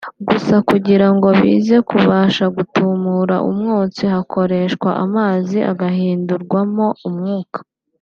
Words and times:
Gusa 0.27 0.55
kugira 0.69 1.07
ngo 1.15 1.27
bize 1.39 1.77
kubasha 1.89 2.45
gutumura 2.55 3.35
umwotsi 3.49 4.03
hakoreshwa 4.13 4.89
amazi 5.05 5.57
agahindurwamo 5.71 6.87
umwuka 7.09 7.57
(vapeur) 7.63 7.69